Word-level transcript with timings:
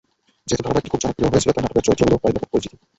যেহেতু 0.47 0.61
ধারাবাহিকটি 0.65 0.91
খুব 0.93 1.01
জনপ্রিয় 1.05 1.29
হয়েছিল, 1.31 1.51
তাই 1.55 1.63
নাটকের 1.63 1.85
চরিত্রগুলোও 1.87 2.21
প্রায় 2.21 2.33
ব্যাপক 2.35 2.49
পরিচিতি। 2.51 2.75